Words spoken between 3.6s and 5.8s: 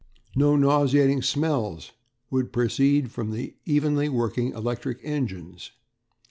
evenly working electric engines.